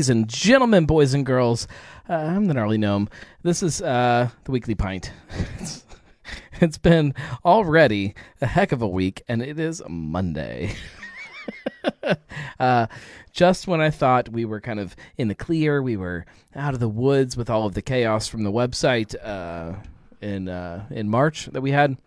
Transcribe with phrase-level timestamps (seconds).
[0.00, 1.68] Ladies and gentlemen, boys and girls,
[2.08, 3.10] uh, I'm the gnarly gnome.
[3.42, 5.12] This is uh, the weekly pint.
[5.58, 5.84] it's,
[6.62, 7.14] it's been
[7.44, 10.74] already a heck of a week, and it is Monday.
[12.58, 12.86] uh,
[13.32, 16.24] just when I thought we were kind of in the clear, we were
[16.56, 19.74] out of the woods with all of the chaos from the website uh,
[20.22, 21.98] in uh, in March that we had.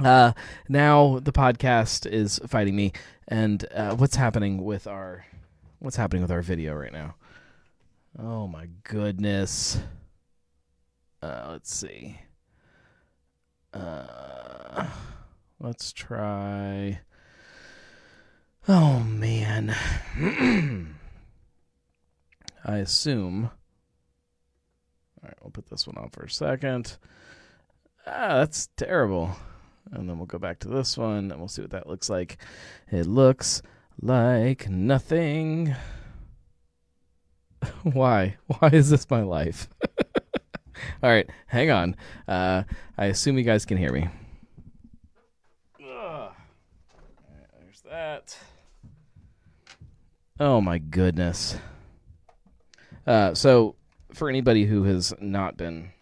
[0.00, 0.32] Uh,
[0.68, 2.90] now the podcast is fighting me,
[3.28, 5.26] and uh, what's happening with our
[5.78, 7.14] what's happening with our video right now?
[8.18, 9.78] Oh my goodness.
[11.22, 12.18] Uh, let's see.
[13.72, 14.86] Uh,
[15.60, 17.00] let's try.
[18.68, 19.74] Oh man.
[22.64, 23.50] I assume.
[25.22, 26.96] All right, we'll put this one on for a second.
[28.06, 29.36] Ah, that's terrible.
[29.92, 32.38] And then we'll go back to this one and we'll see what that looks like.
[32.90, 33.62] It looks
[34.00, 35.74] like nothing.
[37.82, 38.36] Why?
[38.46, 39.68] Why is this my life?
[41.02, 41.96] All right, hang on.
[42.26, 42.64] Uh,
[42.96, 44.08] I assume you guys can hear me.
[45.82, 46.32] Ugh.
[47.60, 48.38] there's that.
[50.38, 51.58] Oh my goodness.
[53.06, 53.76] Uh, so,
[54.12, 55.92] for anybody who has not been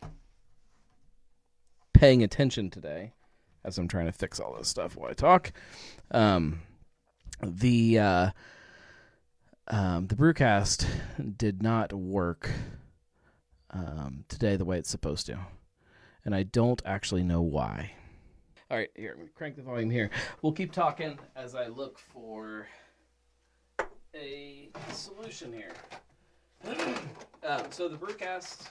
[1.93, 3.13] paying attention today,
[3.65, 5.53] as I'm trying to fix all this stuff while I talk,
[6.13, 6.61] um,
[7.43, 8.31] the uh,
[9.69, 10.87] um, the brewcast
[11.37, 12.51] did not work
[13.71, 15.39] um, today the way it's supposed to,
[16.25, 17.93] and I don't actually know why.
[18.71, 20.11] All right, here, crank the volume here.
[20.43, 22.67] We'll keep talking as I look for
[24.15, 25.73] a solution here.
[27.47, 28.69] um, so the brewcast,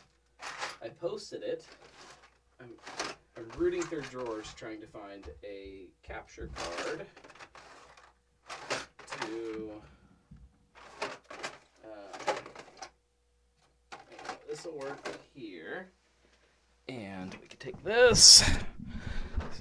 [0.83, 1.65] I posted it.
[2.59, 2.69] I'm,
[3.37, 7.05] I'm rooting through drawers trying to find a capture card
[9.21, 9.71] to.
[14.57, 15.89] This will work here,
[16.89, 18.43] and we can take this.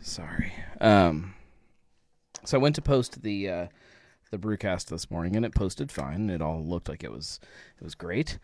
[0.02, 0.52] Sorry.
[0.80, 1.34] Um.
[2.44, 3.66] So I went to post the uh,
[4.30, 6.30] the brewcast this morning, and it posted fine.
[6.30, 7.40] It all looked like it was
[7.78, 8.38] it was great,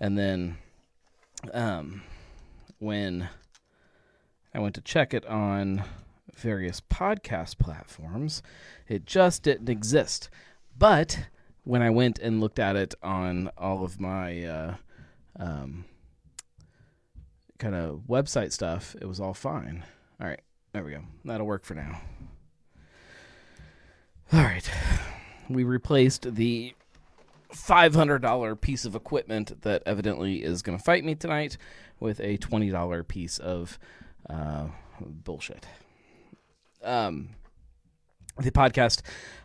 [0.00, 0.56] and then,
[1.52, 2.02] um,
[2.80, 3.28] when
[4.52, 5.84] I went to check it on
[6.34, 8.42] various podcast platforms,
[8.88, 10.30] it just didn't exist.
[10.76, 11.26] But
[11.62, 14.74] when I went and looked at it on all of my uh,
[15.38, 15.84] um,
[17.62, 19.84] kind of website stuff, it was all fine.
[20.20, 20.40] All right,
[20.72, 21.02] there we go.
[21.24, 22.00] That'll work for now.
[24.32, 24.68] All right,
[25.48, 26.74] we replaced the
[27.54, 31.56] $500 piece of equipment that evidently is going to fight me tonight
[32.00, 33.78] with a $20 piece of
[34.28, 34.66] uh,
[35.00, 35.64] bullshit.
[36.82, 37.28] Um,
[38.40, 39.02] the podcast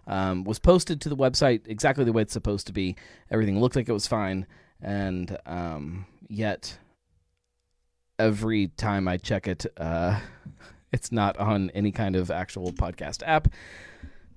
[0.08, 2.96] um, was posted to the website exactly the way it's supposed to be.
[3.30, 4.48] Everything looked like it was fine,
[4.82, 6.80] and um, yet
[8.20, 10.20] every time I check it, uh,
[10.92, 13.48] it's not on any kind of actual podcast app.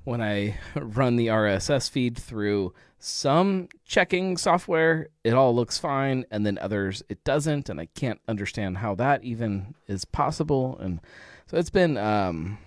[0.05, 6.45] When I run the RSS feed through some checking software, it all looks fine, and
[6.45, 10.79] then others it doesn't, and I can't understand how that even is possible.
[10.79, 11.01] And
[11.47, 12.59] so it's been um,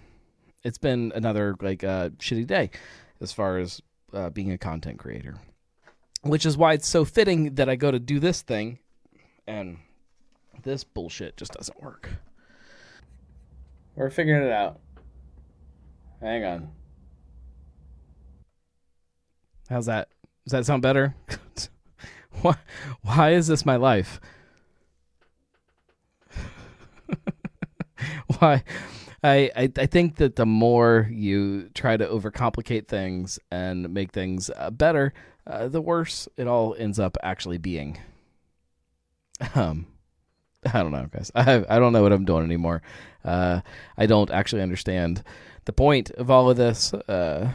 [0.64, 2.72] it's been another like uh, shitty day
[3.22, 3.82] as far as
[4.14, 5.36] uh, being a content creator,
[6.24, 8.80] which is why it's so fitting that I go to do this thing,
[9.46, 9.78] and
[10.62, 12.10] this bullshit just doesn't work.
[13.96, 14.80] We're figuring it out.
[16.22, 16.70] Hang on.
[19.70, 20.10] How's that?
[20.46, 21.16] Does that sound better?
[22.42, 22.56] why,
[23.02, 24.20] why is this my life?
[28.40, 28.64] why?
[29.24, 34.50] I, I, I think that the more you try to overcomplicate things and make things
[34.56, 35.14] uh, better,
[35.48, 37.98] uh, the worse it all ends up actually being.
[39.56, 39.88] Um,
[40.74, 41.32] I don't know, guys.
[41.36, 42.82] I I don't know what I'm doing anymore.
[43.24, 43.62] Uh,
[43.98, 45.24] I don't actually understand
[45.66, 46.94] the point of all of this.
[46.94, 47.52] Uh,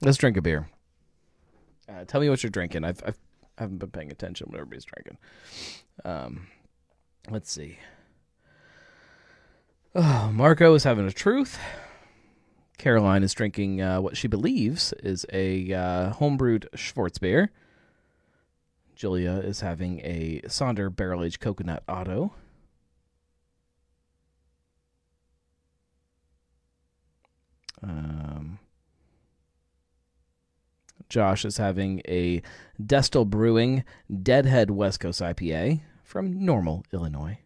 [0.00, 0.68] let's drink a beer.
[1.88, 2.84] Uh, tell me what you're drinking.
[2.84, 3.18] I've, I've
[3.60, 5.18] I haven't been paying attention what everybody's drinking.
[6.02, 6.46] Um,
[7.30, 7.78] let's see.
[9.94, 11.58] Oh, Marco is having a truth.
[12.78, 17.48] Caroline is drinking uh, what she believes is a uh, homebrewed Schwarzbier.
[19.00, 22.34] Julia is having a Sonder barrel aged coconut auto.
[27.82, 28.58] Um,
[31.08, 32.42] Josh is having a
[32.78, 33.84] Destihl Brewing
[34.22, 37.38] Deadhead West Coast IPA from Normal, Illinois.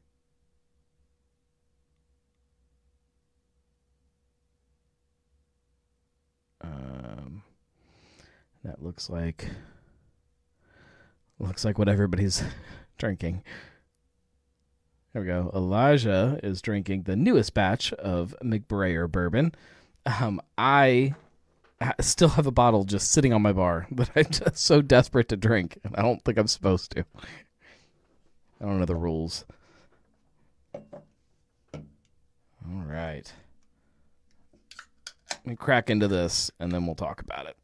[6.60, 7.44] Um,
[8.64, 9.50] that looks like
[11.44, 12.42] looks like what everybody's
[12.98, 13.42] drinking.
[15.12, 15.50] There we go.
[15.54, 19.54] Elijah is drinking the newest batch of McBrayer bourbon.
[20.06, 21.14] Um, I
[22.00, 25.36] still have a bottle just sitting on my bar that I'm just so desperate to
[25.36, 27.04] drink, and I don't think I'm supposed to.
[28.60, 29.44] I don't know the rules.
[30.74, 30.82] All
[32.86, 33.30] right.
[35.30, 37.56] Let me crack into this, and then we'll talk about it.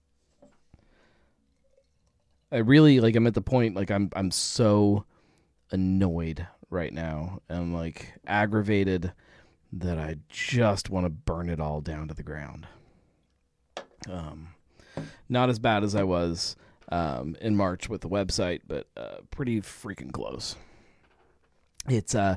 [2.52, 3.17] I really like.
[3.17, 4.11] I'm at the point like I'm.
[4.14, 5.05] I'm so
[5.70, 7.41] annoyed right now.
[7.49, 9.12] I'm like aggravated
[9.73, 12.67] that I just want to burn it all down to the ground.
[14.08, 14.49] Um,
[15.29, 16.56] not as bad as I was
[16.91, 20.56] um, in March with the website, but uh, pretty freaking close.
[21.88, 22.37] It's uh,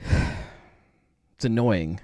[0.04, 2.00] it's annoying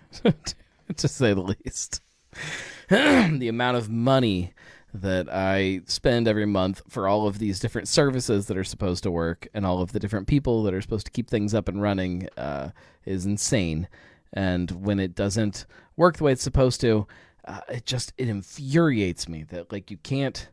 [0.96, 2.02] to say the least.
[2.88, 4.52] the amount of money
[5.00, 9.10] that I spend every month for all of these different services that are supposed to
[9.10, 11.82] work and all of the different people that are supposed to keep things up and
[11.82, 12.70] running uh,
[13.04, 13.88] is insane.
[14.32, 15.66] And when it doesn't
[15.96, 17.06] work the way it's supposed to,
[17.44, 20.48] uh, it just it infuriates me that like you can't.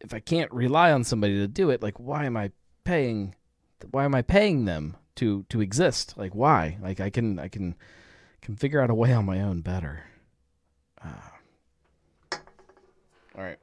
[0.00, 2.50] If I can't rely on somebody to do it, like why am I
[2.84, 3.34] paying?
[3.90, 6.14] Why am I paying them to to exist?
[6.16, 6.76] Like why?
[6.82, 7.74] Like I can I can
[8.42, 10.04] can figure out a way on my own better.
[11.02, 11.31] Uh,
[13.36, 13.58] all right.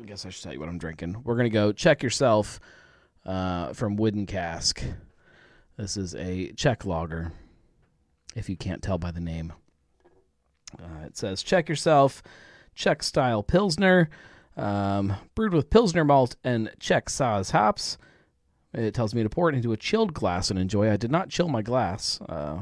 [0.00, 1.22] I guess I should tell you what I'm drinking.
[1.24, 2.60] We're gonna go check yourself
[3.24, 4.82] uh, from Wooden Cask.
[5.76, 7.32] This is a Czech lager,
[8.34, 9.52] if you can't tell by the name.
[10.78, 12.22] Uh, it says check yourself,
[12.74, 14.10] Czech style Pilsner,
[14.56, 17.96] um, brewed with Pilsner malt and Czech Saaz hops.
[18.72, 20.90] It tells me to pour it into a chilled glass and enjoy.
[20.90, 22.58] I did not chill my glass, uh,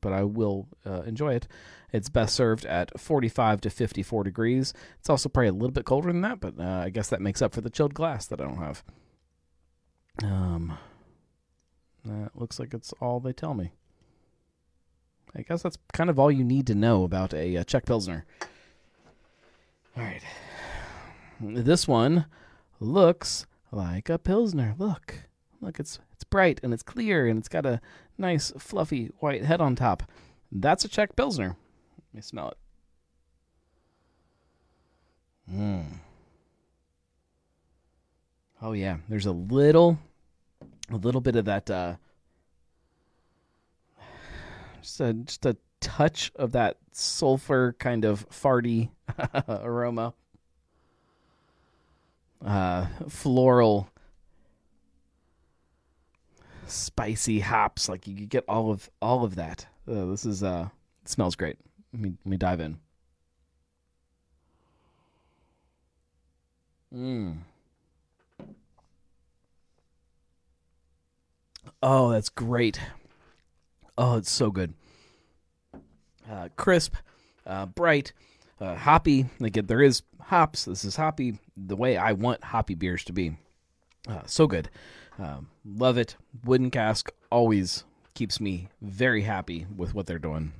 [0.00, 1.48] but I will uh, enjoy it.
[1.92, 4.74] It's best served at 45 to 54 degrees.
[4.98, 7.40] It's also probably a little bit colder than that, but uh, I guess that makes
[7.40, 8.82] up for the chilled glass that I don't have.
[10.22, 10.76] Um,
[12.04, 13.72] that looks like it's all they tell me.
[15.34, 18.24] I guess that's kind of all you need to know about a, a Czech Pilsner.
[19.96, 20.22] All right.
[21.40, 22.26] This one
[22.80, 24.74] looks like a Pilsner.
[24.78, 25.28] Look.
[25.60, 27.80] Look, it's it's bright and it's clear and it's got a
[28.16, 30.02] nice fluffy white head on top.
[30.50, 31.56] That's a Czech Pilsner.
[32.12, 32.56] Let me smell it.
[35.52, 35.84] Mmm.
[38.60, 39.98] Oh yeah, there's a little,
[40.90, 41.70] a little bit of that.
[41.70, 41.94] Uh,
[44.80, 48.90] just a just a touch of that sulfur kind of farty
[49.48, 50.12] aroma.
[52.44, 53.88] Uh, floral,
[56.66, 57.88] spicy hops.
[57.88, 59.66] Like you get all of all of that.
[59.88, 60.68] Uh, this is uh,
[61.04, 61.58] it smells great.
[61.92, 62.78] Let me let me dive in.
[66.94, 67.38] Mmm.
[71.82, 72.80] Oh, that's great.
[73.96, 74.74] Oh, it's so good.
[76.28, 76.94] Uh, crisp,
[77.46, 78.12] uh, bright,
[78.60, 79.26] uh, hoppy.
[79.38, 80.64] Like there is hops.
[80.64, 83.36] This is hoppy the way I want hoppy beers to be.
[84.08, 84.70] Uh, so good.
[85.18, 86.16] Um, love it.
[86.44, 90.52] Wooden cask always keeps me very happy with what they're doing.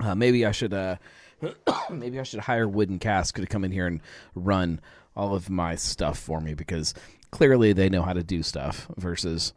[0.00, 0.96] Uh, maybe I should uh,
[1.90, 4.00] maybe I should hire Wooden Cask to come in here and
[4.34, 4.80] run
[5.16, 6.94] all of my stuff for me because
[7.30, 9.52] clearly they know how to do stuff versus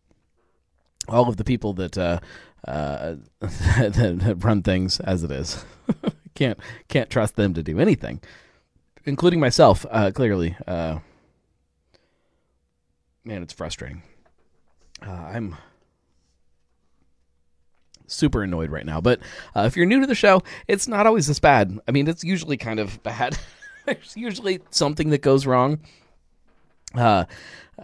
[1.07, 2.19] all of the people that uh,
[2.67, 5.63] uh, that run things as it is.
[6.35, 8.21] can't can't trust them to do anything,
[9.05, 9.85] including myself.
[9.89, 10.99] Uh, clearly, uh,
[13.23, 14.01] man, it's frustrating.
[15.01, 15.57] I'm
[18.13, 19.01] super annoyed right now.
[19.01, 19.19] But
[19.55, 21.79] uh, if you're new to the show, it's not always this bad.
[21.87, 23.37] I mean, it's usually kind of bad.
[23.85, 25.79] There's usually something that goes wrong.
[26.95, 27.25] Uh,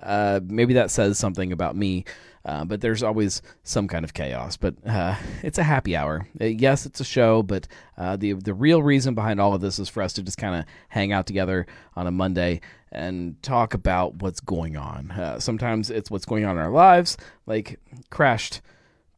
[0.02, 2.06] uh, maybe that says something about me.
[2.46, 4.56] Uh, but there's always some kind of chaos.
[4.56, 6.28] But uh, it's a happy hour.
[6.40, 7.68] Uh, yes, it's a show, but
[7.98, 10.56] uh, the the real reason behind all of this is for us to just kind
[10.56, 15.12] of hang out together on a Monday and talk about what's going on.
[15.12, 18.62] Uh, sometimes it's what's going on in our lives, like crashed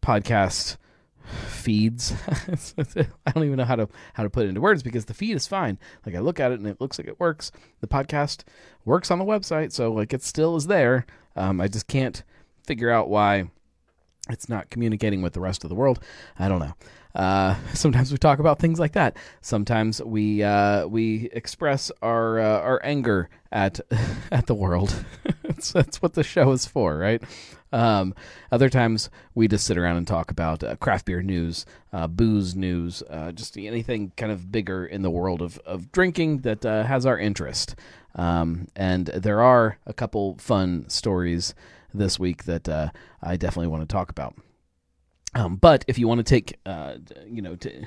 [0.01, 0.77] podcast
[1.47, 2.13] feeds.
[2.27, 5.35] I don't even know how to how to put it into words because the feed
[5.35, 5.77] is fine.
[6.05, 7.51] Like I look at it and it looks like it works.
[7.81, 8.43] The podcast
[8.85, 11.05] works on the website, so like it still is there.
[11.35, 12.23] Um, I just can't
[12.65, 13.49] figure out why
[14.29, 15.99] it's not communicating with the rest of the world.
[16.37, 16.73] I don't know.
[17.13, 19.17] Uh, sometimes we talk about things like that.
[19.41, 23.79] Sometimes we uh, we express our uh, our anger at
[24.31, 25.05] at the world.
[25.61, 27.21] That's, that's what the show is for, right?
[27.73, 28.13] Um,
[28.51, 32.55] other times we just sit around and talk about uh, craft beer news, uh, booze
[32.55, 37.05] news, uh, just anything kind of bigger in the world of, of drinking that has
[37.05, 37.75] our interest.
[38.15, 41.53] Um, and there are a couple fun stories
[41.93, 42.89] this week that uh,
[43.21, 44.35] I definitely want to talk about.
[45.33, 47.85] Um, but if you want to take, uh, you know, to,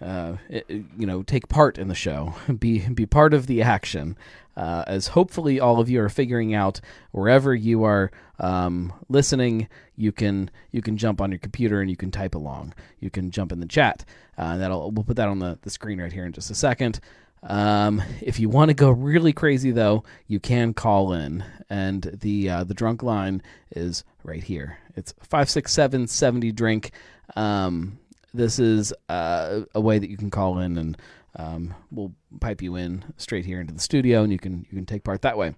[0.00, 4.16] uh, you know, take part in the show, be be part of the action,
[4.56, 6.80] uh, as hopefully all of you are figuring out
[7.12, 11.96] wherever you are um, listening, you can you can jump on your computer and you
[11.96, 12.74] can type along.
[13.00, 14.04] You can jump in the chat.
[14.36, 17.00] Uh, that'll we'll put that on the, the screen right here in just a second.
[17.42, 22.48] Um, if you want to go really crazy though, you can call in, and the
[22.48, 24.78] uh, the drunk line is right here.
[24.96, 26.92] It's five six seven seventy drink.
[27.36, 27.98] Um,
[28.34, 30.98] this is uh, a way that you can call in, and
[31.36, 34.84] um, we'll pipe you in straight here into the studio, and you can you can
[34.84, 35.54] take part that way.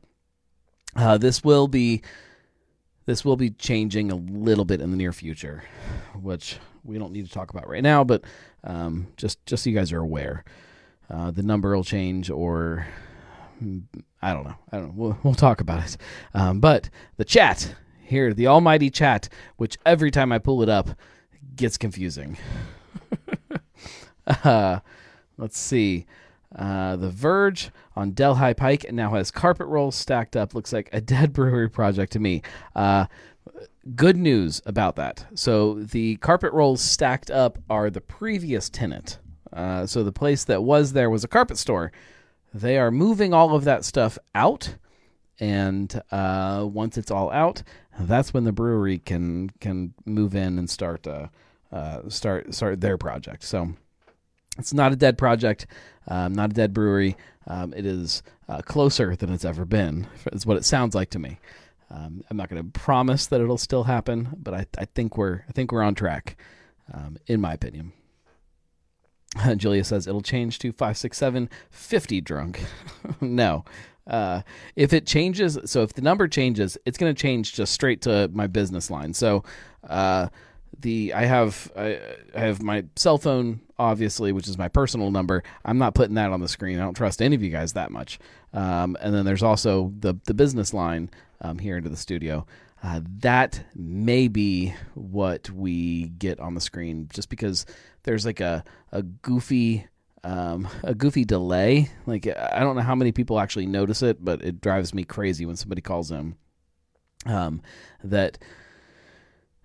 [0.94, 2.02] Uh, this will be
[3.06, 5.64] this will be changing a little bit in the near future,
[6.14, 8.22] which we don't need to talk about right now, but
[8.62, 10.44] um, just just so you guys are aware.
[11.08, 12.86] Uh, the number will change, or
[14.20, 14.56] I don't know.
[14.70, 14.92] I don't know.
[14.94, 15.96] We'll, we'll talk about it.
[16.34, 20.90] Um, but the chat here, the almighty chat, which every time I pull it up
[21.56, 22.36] gets confusing.
[24.26, 24.80] uh,
[25.36, 26.06] let's see.
[26.54, 30.54] Uh, the Verge on Delhi Pike now has carpet rolls stacked up.
[30.54, 32.42] Looks like a dead brewery project to me.
[32.74, 33.06] Uh,
[33.94, 35.26] good news about that.
[35.34, 39.18] So the carpet rolls stacked up are the previous tenant.
[39.52, 41.92] Uh, so the place that was there was a carpet store.
[42.52, 44.76] They are moving all of that stuff out,
[45.38, 47.62] and uh, once it's all out,
[47.98, 51.06] that's when the brewery can can move in and start
[51.76, 53.42] uh, start start their project.
[53.44, 53.74] So
[54.58, 55.66] it's not a dead project,
[56.08, 57.16] um, not a dead brewery.
[57.46, 60.06] Um, it is uh, closer than it's ever been.
[60.32, 61.38] Is what it sounds like to me.
[61.90, 65.44] Um, I'm not going to promise that it'll still happen, but I, I think we're
[65.48, 66.36] I think we're on track,
[66.92, 67.92] um, in my opinion.
[69.56, 72.64] Julia says it'll change to five six seven fifty drunk.
[73.20, 73.64] no.
[74.06, 74.42] Uh,
[74.76, 78.30] if it changes, so if the number changes, it's going to change just straight to
[78.32, 79.12] my business line.
[79.12, 79.42] So,
[79.88, 80.28] uh,
[80.78, 82.00] the I have I,
[82.34, 85.42] I have my cell phone obviously, which is my personal number.
[85.64, 86.78] I'm not putting that on the screen.
[86.78, 88.18] I don't trust any of you guys that much.
[88.52, 92.46] Um, and then there's also the the business line um, here into the studio.
[92.82, 97.66] Uh, that may be what we get on the screen, just because
[98.02, 99.86] there's like a a goofy
[100.24, 101.90] um, a goofy delay.
[102.06, 105.46] Like I don't know how many people actually notice it, but it drives me crazy
[105.46, 106.36] when somebody calls in.
[107.24, 107.60] Um,
[108.04, 108.38] that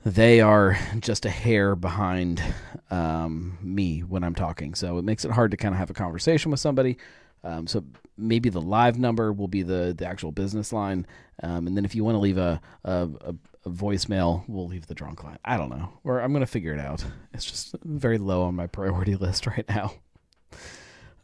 [0.04, 2.42] they are just a hair behind
[2.90, 5.94] um, me when I'm talking, so it makes it hard to kind of have a
[5.94, 6.98] conversation with somebody.
[7.44, 7.84] Um, so
[8.18, 11.08] maybe the live number will be the the actual business line,
[11.42, 14.88] um, and then if you want to leave a, a, a a voicemail, we'll leave
[14.88, 15.38] the drunk line.
[15.46, 15.90] I don't know.
[16.04, 17.04] Or I'm going to figure it out.
[17.34, 19.94] It's just very low on my priority list right now.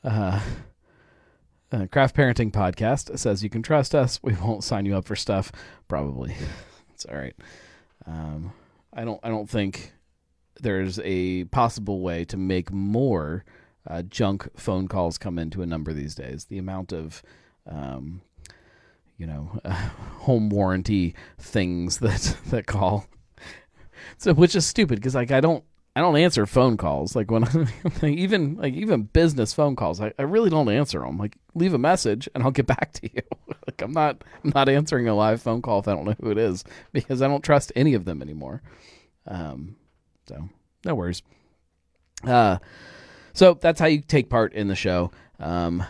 [0.03, 0.39] Uh,
[1.71, 4.19] uh, Craft Parenting Podcast says you can trust us.
[4.21, 5.51] We won't sign you up for stuff.
[5.87, 6.35] Probably.
[6.93, 7.35] it's all right.
[8.05, 8.53] Um,
[8.97, 9.19] I don't.
[9.23, 9.93] I don't think
[10.59, 13.45] there's a possible way to make more
[13.87, 16.45] uh, junk phone calls come into a number these days.
[16.45, 17.21] The amount of
[17.69, 18.21] um,
[19.17, 19.71] you know, uh,
[20.19, 23.07] home warranty things that that call.
[24.17, 25.63] So which is stupid because like I don't
[25.95, 27.43] I don't answer phone calls like when
[28.01, 31.73] I, even like even business phone calls I, I really don't answer them like leave
[31.73, 33.21] a message and I'll get back to you
[33.77, 36.31] like I'm not I'm not answering a live phone call if I don't know who
[36.31, 38.61] it is because I don't trust any of them anymore
[39.27, 39.75] um
[40.27, 40.49] so
[40.85, 41.21] no worries
[42.23, 42.57] uh
[43.33, 45.83] so that's how you take part in the show um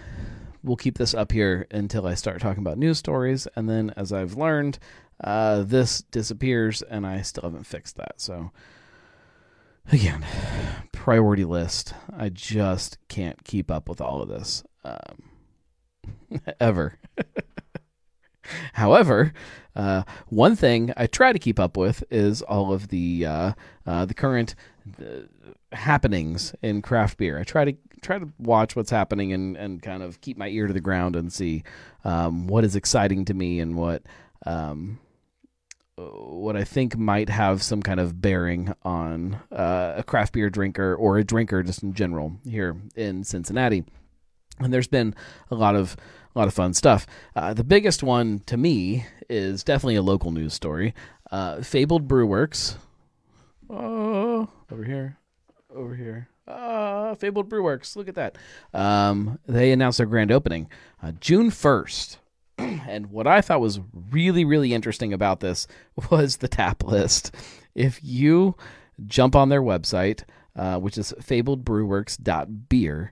[0.67, 3.47] we'll keep this up here until I start talking about news stories.
[3.55, 4.77] And then, as I've learned,
[5.23, 8.19] uh, this disappears, and I still haven't fixed that.
[8.21, 8.51] So,
[9.91, 10.25] again,
[10.91, 11.93] priority list.
[12.15, 16.99] I just can't keep up with all of this um, ever.
[18.73, 19.33] However,
[19.75, 23.51] uh, one thing I try to keep up with is all of the uh,
[23.85, 24.55] uh, the current
[25.71, 27.39] happenings in craft beer.
[27.39, 30.67] I try to try to watch what's happening and, and kind of keep my ear
[30.67, 31.63] to the ground and see
[32.03, 34.03] um, what is exciting to me and what
[34.45, 34.99] um,
[35.97, 40.95] what I think might have some kind of bearing on uh, a craft beer drinker
[40.95, 43.83] or a drinker just in general here in Cincinnati.
[44.59, 45.15] And there's been
[45.49, 45.97] a lot of
[46.37, 47.07] a lot of fun stuff.
[47.35, 50.93] Uh, the biggest one to me is definitely a local news story.
[51.31, 52.75] Uh, Fabled Brewworks.
[53.71, 55.17] Oh, over here,
[55.75, 56.29] over here.
[56.47, 57.95] Uh, Fabled Brewworks.
[57.95, 58.37] Look at that.
[58.71, 60.69] Um, they announced their grand opening
[61.01, 62.17] uh, June 1st.
[62.59, 63.79] and what I thought was
[64.11, 65.67] really, really interesting about this
[66.11, 67.33] was the tap list.
[67.73, 68.55] If you
[69.07, 70.23] jump on their website,
[70.55, 73.11] uh, which is fabledbrewworks.beer,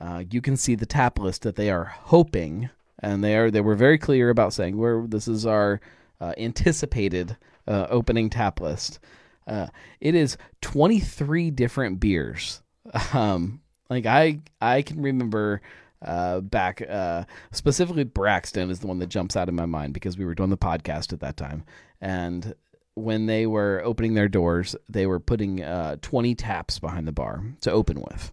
[0.00, 3.60] uh, you can see the tap list that they are hoping and they are they
[3.60, 5.80] were very clear about saying where this is our
[6.20, 7.36] uh, anticipated
[7.68, 8.98] uh, opening tap list.
[9.46, 9.68] Uh,
[10.00, 12.62] it is 23 different beers.
[13.12, 13.60] Um,
[13.90, 15.60] like I I can remember
[16.02, 20.16] uh, back uh, specifically Braxton is the one that jumps out of my mind because
[20.16, 21.64] we were doing the podcast at that time,
[22.00, 22.54] and
[22.94, 27.44] when they were opening their doors, they were putting uh, 20 taps behind the bar
[27.60, 28.32] to open with,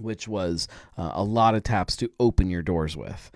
[0.00, 3.30] which was uh, a lot of taps to open your doors with,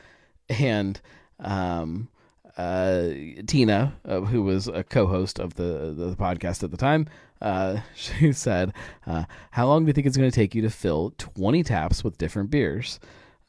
[0.49, 1.01] and
[1.41, 2.09] um,
[2.57, 3.11] uh,
[3.47, 7.07] Tina, uh, who was a co-host of the the podcast at the time,
[7.41, 8.73] uh, she said,
[9.07, 12.03] uh, "How long do you think it's going to take you to fill 20 taps
[12.03, 12.99] with different beers?"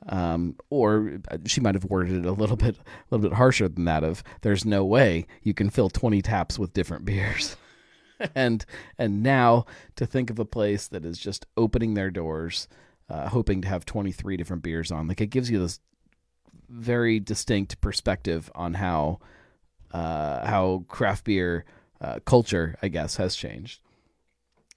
[0.08, 3.68] Um, or uh, she might have worded it a little bit a little bit harsher
[3.68, 4.04] than that.
[4.04, 7.58] Of there's no way you can fill 20 taps with different beers.
[8.36, 8.66] and
[8.98, 12.68] and now to think of a place that is just opening their doors,
[13.10, 15.80] uh, hoping to have 23 different beers on, like it gives you this
[16.70, 19.20] very distinct perspective on how
[19.92, 21.66] uh, how craft beer
[22.00, 23.82] uh, culture, I guess, has changed.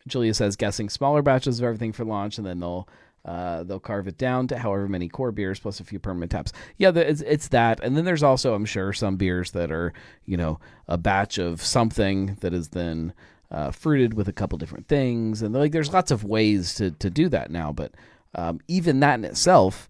[0.07, 2.89] Julia says guessing smaller batches of everything for launch, and then they'll
[3.25, 6.53] uh, they'll carve it down to however many core beers plus a few permanent taps.
[6.77, 9.93] Yeah, it's it's that, and then there's also, I'm sure, some beers that are
[10.25, 10.59] you know
[10.89, 13.13] a batch of something that is then
[13.51, 17.11] uh, fruited with a couple different things, and like there's lots of ways to to
[17.11, 17.73] do that now.
[17.73, 17.93] But
[18.35, 19.89] um, even that in itself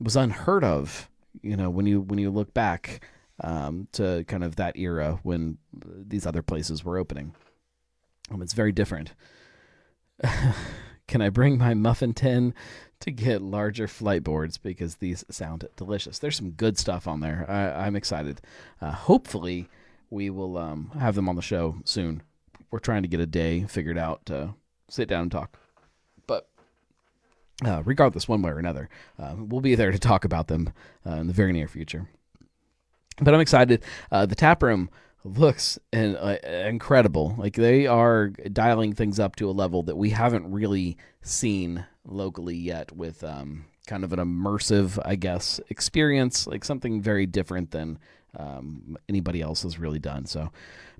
[0.00, 1.08] was unheard of.
[1.42, 3.00] You know, when you when you look back
[3.42, 7.34] um, to kind of that era when these other places were opening,
[8.30, 9.12] um, it's very different.
[11.08, 12.54] Can I bring my muffin tin
[13.00, 16.18] to get larger flight boards because these sound delicious?
[16.18, 17.46] There's some good stuff on there.
[17.48, 18.42] I, am excited.
[18.80, 19.68] Uh, hopefully,
[20.10, 22.22] we will um, have them on the show soon.
[22.70, 24.54] We're trying to get a day figured out to
[24.90, 25.58] sit down and talk.
[27.64, 30.72] Uh, regardless, one way or another, uh, we'll be there to talk about them
[31.04, 32.08] uh, in the very near future.
[33.20, 33.82] But I'm excited.
[34.12, 34.88] Uh, the tap room
[35.24, 37.34] looks in, uh, incredible.
[37.36, 42.54] Like they are dialing things up to a level that we haven't really seen locally
[42.54, 47.98] yet, with um, kind of an immersive, I guess, experience, like something very different than
[48.36, 50.26] um, anybody else has really done.
[50.26, 50.42] So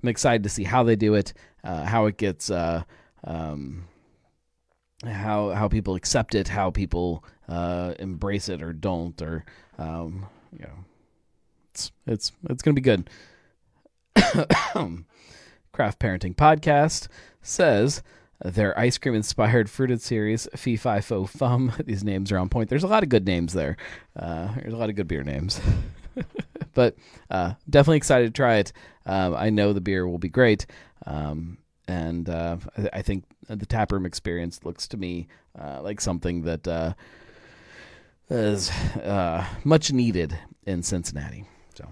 [0.03, 2.51] I'm excited to see how they do it, uh, how it gets.
[2.51, 3.85] Um,
[5.05, 9.45] how how people accept it, how people uh, embrace it or don't, or
[9.77, 10.85] um, you know,
[11.73, 13.09] it's it's it's gonna be good.
[15.71, 17.07] Craft Parenting Podcast
[17.41, 18.03] says
[18.43, 21.73] their ice cream inspired fruited series Fee Fi Fo Fum.
[21.85, 22.69] These names are on point.
[22.69, 23.77] There's a lot of good names there.
[24.15, 25.61] Uh, there's a lot of good beer names.
[26.73, 26.95] but
[27.29, 28.73] uh, definitely excited to try it.
[29.05, 30.65] Um, I know the beer will be great.
[31.05, 31.57] Um,
[31.89, 32.57] and uh,
[32.93, 35.27] I, think the taproom experience looks to me
[35.59, 36.93] uh, like something that uh,
[38.29, 41.45] is uh, much needed in Cincinnati.
[41.73, 41.87] So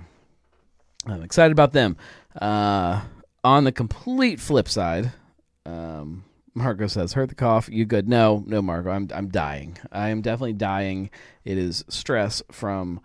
[1.07, 1.97] I'm excited about them.
[2.39, 3.01] Uh,
[3.43, 5.13] on the complete flip side,
[5.65, 7.67] um, Marco says, "Heard the cough?
[7.67, 8.07] You good?
[8.07, 8.91] No, no, Marco.
[8.91, 9.79] I'm I'm dying.
[9.91, 11.09] I am definitely dying.
[11.43, 13.01] It is stress from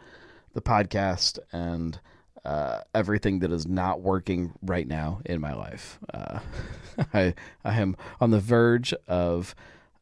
[0.52, 1.98] the podcast and."
[2.44, 5.98] Uh, everything that is not working right now in my life.
[6.12, 6.40] Uh,
[7.14, 9.54] I I am on the verge of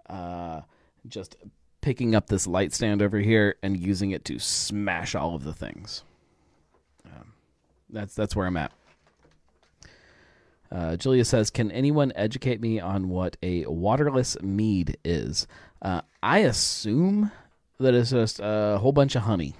[0.08, 0.62] uh,
[1.08, 1.36] just
[1.80, 5.54] picking up this light stand over here and using it to smash all of the
[5.54, 6.02] things.
[7.06, 7.32] Um,
[7.88, 8.72] that's that's where I'm at.
[10.72, 15.46] Uh, Julia says, "Can anyone educate me on what a waterless mead is?"
[15.82, 17.32] Uh, I assume
[17.78, 19.54] that it's just a whole bunch of honey.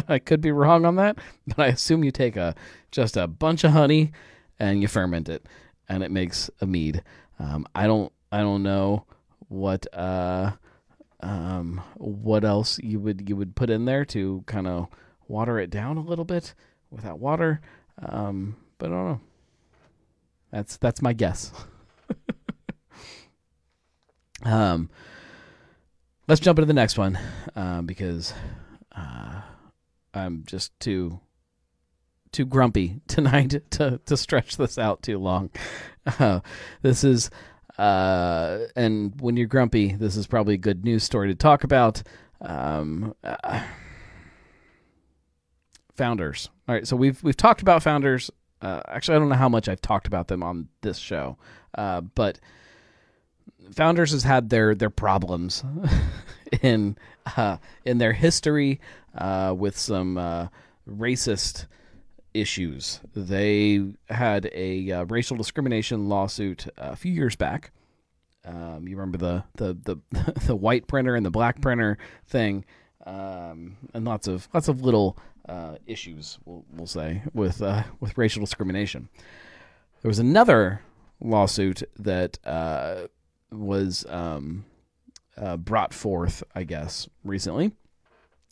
[0.08, 2.54] I could be wrong on that, but I assume you take a
[2.90, 4.12] just a bunch of honey
[4.58, 5.46] and you ferment it,
[5.88, 7.02] and it makes a mead.
[7.38, 9.04] Um, I don't I don't know
[9.48, 10.52] what uh
[11.20, 14.88] um what else you would you would put in there to kind of
[15.28, 16.54] water it down a little bit
[16.90, 17.60] without water.
[17.98, 19.20] Um, but I don't know.
[20.50, 21.52] That's that's my guess.
[24.44, 24.90] um,
[26.28, 27.18] let's jump into the next one
[27.56, 28.34] uh, because
[28.94, 29.40] uh,
[30.14, 31.20] I'm just too
[32.32, 35.50] too grumpy tonight to to stretch this out too long.
[36.06, 36.40] Uh,
[36.82, 37.30] this is
[37.78, 42.02] uh, and when you're grumpy, this is probably a good news story to talk about.
[42.40, 43.62] Um, uh,
[45.96, 46.50] founders.
[46.68, 48.30] All right, so we've we've talked about founders.
[48.60, 51.36] Uh, actually, I don't know how much I've talked about them on this show,
[51.76, 52.38] uh, but
[53.72, 55.64] founders has had their their problems
[56.62, 56.96] in
[57.36, 58.80] uh, in their history
[59.16, 60.48] uh, with some uh,
[60.88, 61.66] racist
[62.32, 63.00] issues.
[63.14, 67.70] They had a uh, racial discrimination lawsuit a few years back.
[68.44, 72.64] Um, you remember the, the the the white printer and the black printer thing.
[73.06, 75.16] um, and lots of lots of little
[75.48, 79.08] uh, issues, we'll, we'll say, with uh, with racial discrimination.
[80.02, 80.80] There was another
[81.20, 83.08] lawsuit that uh,
[83.50, 84.64] was um,
[85.36, 87.72] uh, brought forth, I guess, recently,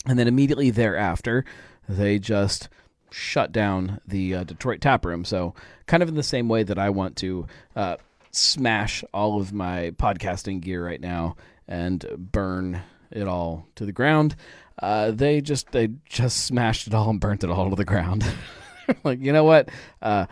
[0.05, 1.45] and then immediately thereafter,
[1.87, 2.69] they just
[3.11, 5.23] shut down the uh, Detroit tap room.
[5.25, 5.53] So,
[5.85, 7.97] kind of in the same way that I want to uh,
[8.31, 11.35] smash all of my podcasting gear right now
[11.67, 14.35] and burn it all to the ground.
[14.81, 18.25] Uh, they just they just smashed it all and burnt it all to the ground.
[19.03, 19.69] like you know what,
[20.01, 20.25] uh,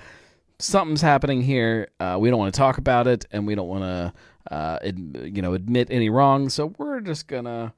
[0.57, 1.89] something's happening here.
[1.99, 4.13] Uh, we don't want to talk about it, and we don't want to
[4.49, 6.49] uh, ad- you know admit any wrong.
[6.49, 7.73] So we're just gonna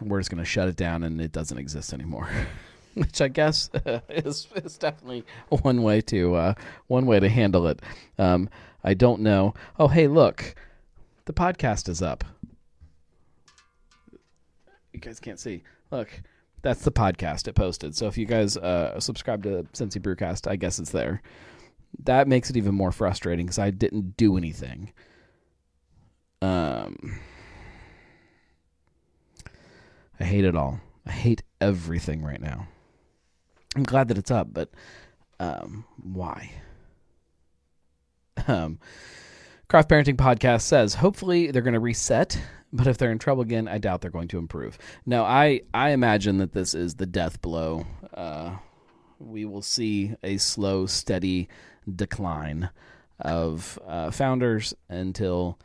[0.00, 2.28] we're just gonna shut it down, and it doesn't exist anymore.
[2.94, 3.70] Which I guess
[4.08, 6.54] is, is definitely one way to uh,
[6.88, 7.80] one way to handle it.
[8.18, 8.48] Um,
[8.82, 9.54] I don't know.
[9.78, 10.54] Oh, hey, look,
[11.26, 12.24] the podcast is up.
[14.92, 15.62] You guys can't see.
[15.90, 16.22] Look,
[16.62, 17.96] that's the podcast it posted.
[17.96, 21.22] So if you guys uh, subscribe to Cincy Brewcast, I guess it's there.
[22.04, 24.92] That makes it even more frustrating because I didn't do anything.
[26.42, 27.20] Um,
[30.18, 30.80] I hate it all.
[31.06, 32.68] I hate everything right now.
[33.76, 34.70] I'm glad that it's up, but
[35.38, 36.52] um, why?
[38.48, 38.78] Um,
[39.68, 42.40] Craft Parenting Podcast says hopefully they're going to reset,
[42.72, 44.78] but if they're in trouble again, I doubt they're going to improve.
[45.06, 47.86] Now, I I imagine that this is the death blow.
[48.12, 48.56] Uh,
[49.18, 51.48] we will see a slow, steady
[51.94, 52.70] decline
[53.20, 55.58] of uh, founders until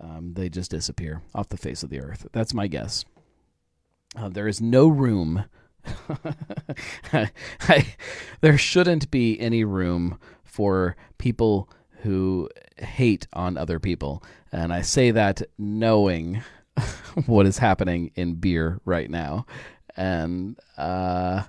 [0.00, 2.26] um, they just disappear off the face of the earth.
[2.32, 3.04] That's my guess.
[4.16, 5.44] Uh, there is no room.
[7.12, 7.30] I,
[7.68, 7.94] I,
[8.40, 11.68] there shouldn't be any room for people
[12.02, 14.22] who hate on other people.
[14.52, 16.42] And I say that knowing
[17.26, 19.46] what is happening in beer right now.
[19.96, 21.42] And uh,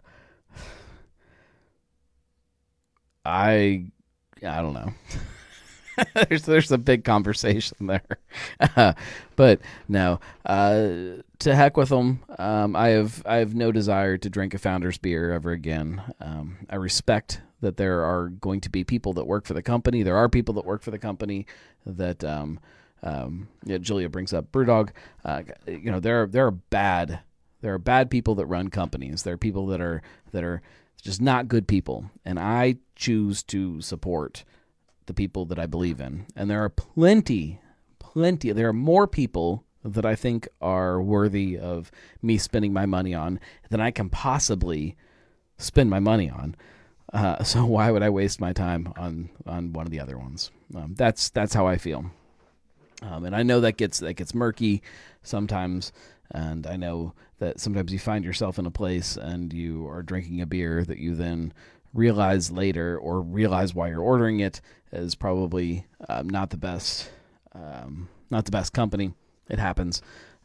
[3.25, 3.85] I
[4.45, 4.93] I don't know.
[6.29, 8.95] there's there's a big conversation there,
[9.35, 10.19] but no.
[10.45, 12.23] Uh, to heck with them.
[12.37, 16.01] Um, I have I have no desire to drink a Founder's beer ever again.
[16.19, 20.03] Um, I respect that there are going to be people that work for the company.
[20.03, 21.45] There are people that work for the company
[21.85, 22.59] that um,
[23.03, 24.91] um, yeah, Julia brings up BrewDog.
[25.25, 27.21] Uh, you know, there are there are bad
[27.61, 29.23] there are bad people that run companies.
[29.23, 30.01] There are people that are
[30.31, 30.61] that are
[31.01, 34.43] just not good people, and I choose to support
[35.05, 36.25] the people that I believe in.
[36.35, 37.59] And there are plenty,
[37.99, 38.51] plenty.
[38.51, 43.39] There are more people that I think are worthy of me spending my money on
[43.69, 44.95] than I can possibly
[45.57, 46.55] spend my money on.
[47.11, 50.51] Uh, so why would I waste my time on on one of the other ones?
[50.75, 52.05] Um, that's that's how I feel.
[53.01, 54.83] Um, and I know that gets that gets murky
[55.23, 55.91] sometimes,
[56.29, 60.41] and I know that sometimes you find yourself in a place and you are drinking
[60.41, 61.53] a beer that you then
[61.93, 67.09] realize later or realize why you're ordering it is probably um, not the best,
[67.53, 69.13] um, not the best company.
[69.49, 70.01] It happens,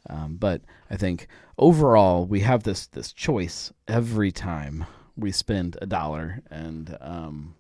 [0.09, 1.29] um, but I think
[1.59, 7.55] overall we have this this choice every time we spend a dollar and um,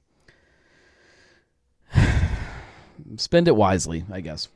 [3.16, 4.48] spend it wisely, I guess.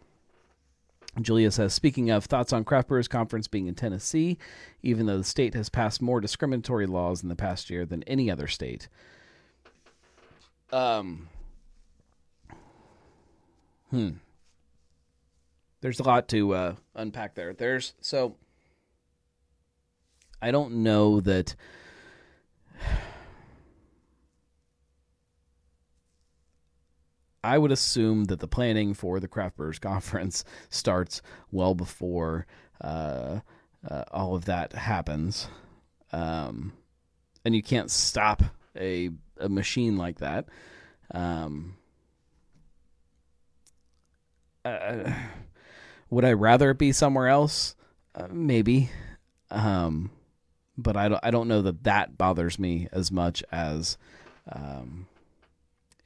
[1.20, 4.38] Julia says, speaking of thoughts on Craft Brewers Conference being in Tennessee,
[4.82, 8.30] even though the state has passed more discriminatory laws in the past year than any
[8.30, 8.88] other state.
[10.72, 11.28] Um,
[13.90, 14.10] hmm.
[15.80, 17.54] There's a lot to uh, unpack there.
[17.54, 18.36] There's so
[20.42, 21.54] I don't know that.
[27.42, 32.46] I would assume that the planning for the Craft Brewers Conference starts well before
[32.82, 33.40] uh,
[33.88, 35.48] uh, all of that happens,
[36.12, 36.74] um,
[37.44, 38.42] and you can't stop
[38.76, 40.46] a a machine like that.
[41.12, 41.76] Um,
[44.64, 45.12] uh,
[46.10, 47.74] would I rather it be somewhere else?
[48.14, 48.90] Uh, maybe,
[49.50, 50.10] um,
[50.76, 51.20] but I don't.
[51.22, 53.96] I don't know that that bothers me as much as
[54.50, 55.06] um,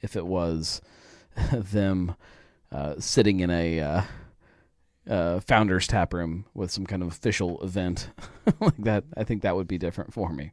[0.01, 0.81] if it was
[1.51, 2.15] them
[2.71, 4.01] uh, sitting in a uh,
[5.09, 8.09] uh, founders tap room with some kind of official event
[8.59, 9.03] like that.
[9.17, 10.51] I think that would be different for me.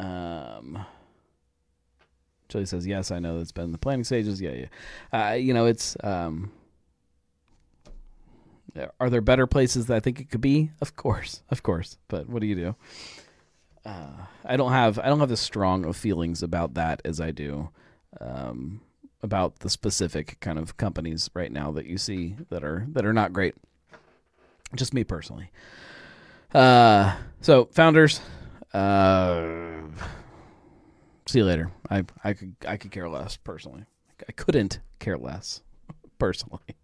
[0.00, 0.84] Um,
[2.48, 4.40] Julie says, "Yes, I know it's been in the planning stages.
[4.40, 4.66] Yeah,
[5.12, 5.30] yeah.
[5.30, 6.50] Uh, you know, it's um,
[8.98, 10.70] are there better places that I think it could be?
[10.80, 11.98] Of course, of course.
[12.08, 12.76] But what do you do?
[13.84, 17.30] Uh, I don't have I don't have as strong of feelings about that as I
[17.30, 17.70] do
[18.20, 18.80] um,
[19.22, 23.12] about the specific kind of companies right now that you see that are that are
[23.12, 23.54] not great.
[24.74, 25.50] Just me personally.
[26.54, 28.20] Uh, so founders,
[28.72, 29.82] uh,
[31.26, 31.70] see you later.
[31.88, 33.84] I I could I could care less personally.
[34.28, 35.62] I couldn't care less
[36.18, 36.76] personally.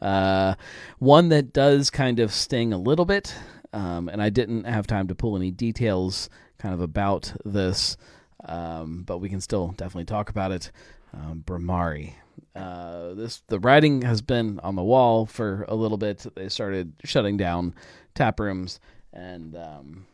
[0.00, 0.54] Uh,
[0.98, 3.34] one that does kind of sting a little bit,
[3.72, 7.96] um, and I didn't have time to pull any details kind of about this,
[8.44, 10.70] um, but we can still definitely talk about it.
[11.12, 12.14] Um, Bhramari.
[12.54, 16.26] Uh, this the writing has been on the wall for a little bit.
[16.36, 17.74] They started shutting down
[18.14, 18.78] tap rooms
[19.12, 20.06] and um,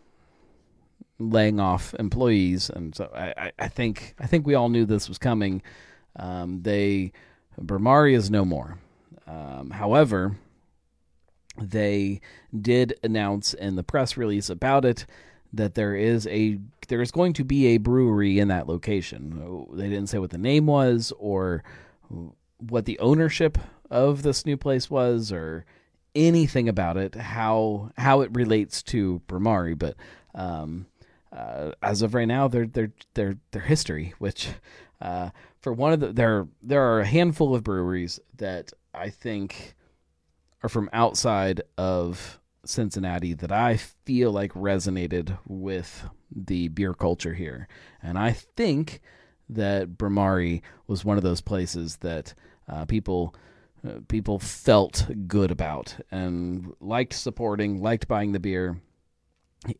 [1.18, 5.18] laying off employees, and so I, I, think I think we all knew this was
[5.18, 5.62] coming.
[6.16, 7.12] Um, they
[7.60, 8.78] Bhramari is no more.
[9.26, 10.36] Um, however,
[11.60, 12.20] they
[12.58, 15.06] did announce in the press release about it
[15.52, 19.66] that there is a there is going to be a brewery in that location.
[19.72, 21.62] They didn't say what the name was or
[22.58, 23.58] what the ownership
[23.90, 25.64] of this new place was or
[26.14, 29.96] anything about it, how how it relates to Bhramari, but
[30.34, 30.86] um,
[31.34, 32.66] uh, as of right now, they're
[33.14, 34.48] they're history, which
[35.00, 39.74] uh, for one of the there there are a handful of breweries that I think
[40.62, 47.68] are from outside of Cincinnati that I feel like resonated with the beer culture here,
[48.02, 49.00] and I think
[49.48, 52.34] that Bhramari was one of those places that
[52.68, 53.34] uh, people
[53.86, 58.80] uh, people felt good about and liked supporting, liked buying the beer.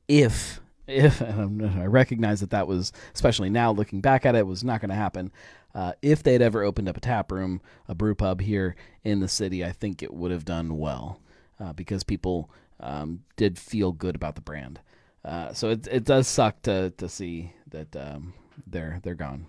[0.08, 4.80] If if I recognize that that was especially now looking back at it was not
[4.80, 5.32] going to happen.
[5.74, 9.20] Uh, if they had ever opened up a tap room, a brew pub here in
[9.20, 11.20] the city, I think it would have done well
[11.58, 12.48] uh, because people
[12.80, 14.80] um, did feel good about the brand.
[15.24, 18.34] Uh, so it it does suck to to see that um,
[18.66, 19.46] they're they're gone.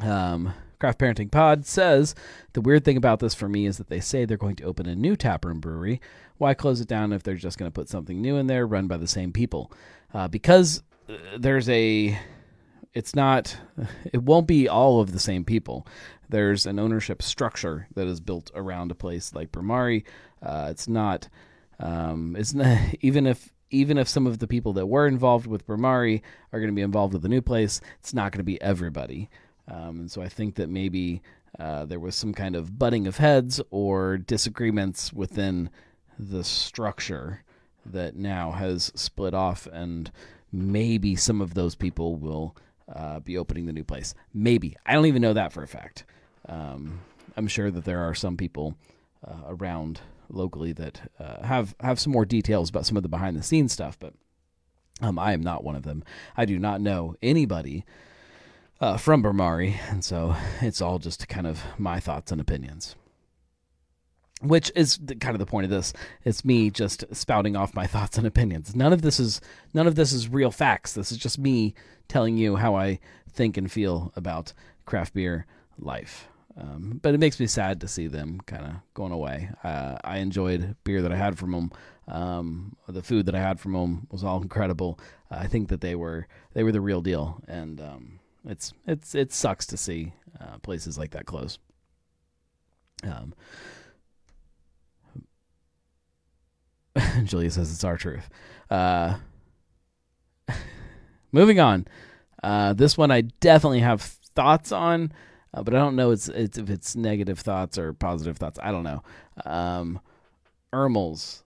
[0.00, 2.12] Um, Craft Parenting Pod says
[2.54, 4.88] the weird thing about this for me is that they say they're going to open
[4.88, 6.00] a new taproom brewery.
[6.38, 8.88] Why close it down if they're just going to put something new in there, run
[8.88, 9.70] by the same people?
[10.12, 12.18] Uh, because uh, there's a,
[12.94, 13.56] it's not,
[14.12, 15.86] it won't be all of the same people.
[16.28, 20.02] There's an ownership structure that is built around a place like Bhramari.
[20.42, 21.28] Uh, it's not,
[21.78, 25.66] um, it's not even if even if some of the people that were involved with
[25.66, 26.20] Bhramari
[26.52, 29.30] are going to be involved with the new place, it's not going to be everybody.
[29.68, 31.22] Um, and so I think that maybe
[31.58, 35.70] uh, there was some kind of butting of heads or disagreements within
[36.18, 37.42] the structure
[37.84, 40.10] that now has split off, and
[40.52, 42.56] maybe some of those people will
[42.94, 44.14] uh, be opening the new place.
[44.32, 44.76] Maybe.
[44.86, 46.04] I don't even know that for a fact.
[46.48, 47.00] Um,
[47.36, 48.76] I'm sure that there are some people
[49.26, 53.36] uh, around locally that uh, have have some more details about some of the behind
[53.36, 54.14] the scenes stuff, but
[55.00, 56.04] um, I am not one of them.
[56.36, 57.84] I do not know anybody
[58.82, 62.96] uh, from Bhramari, and so it's all just kind of my thoughts and opinions.
[64.42, 65.92] Which is the, kind of the point of this.
[66.24, 68.74] It's me just spouting off my thoughts and opinions.
[68.74, 69.40] None of this is
[69.72, 70.94] none of this is real facts.
[70.94, 71.74] This is just me
[72.08, 72.98] telling you how I
[73.30, 74.52] think and feel about
[74.84, 75.46] craft beer
[75.78, 76.26] life.
[76.60, 79.48] Um, but it makes me sad to see them kind of going away.
[79.62, 81.72] Uh, I enjoyed beer that I had from them.
[82.08, 84.98] Um, the food that I had from them was all incredible.
[85.30, 89.14] Uh, I think that they were they were the real deal, and um, it's it's
[89.14, 91.58] it sucks to see uh, places like that close.
[93.04, 93.34] Um,
[97.24, 98.28] Julia says it's our truth.
[98.70, 99.16] Uh,
[101.32, 101.86] moving on.
[102.42, 105.12] Uh, this one I definitely have thoughts on,
[105.54, 108.58] uh, but I don't know it's, it's, if it's negative thoughts or positive thoughts.
[108.62, 109.02] I don't know.
[109.44, 110.00] Um,
[110.72, 111.44] Ermal's